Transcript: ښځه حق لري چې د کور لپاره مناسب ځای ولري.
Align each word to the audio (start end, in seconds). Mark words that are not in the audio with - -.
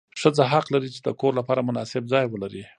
ښځه 0.21 0.43
حق 0.51 0.65
لري 0.73 0.89
چې 0.95 0.99
د 1.03 1.09
کور 1.21 1.33
لپاره 1.39 1.65
مناسب 1.69 2.03
ځای 2.13 2.25
ولري. 2.29 2.63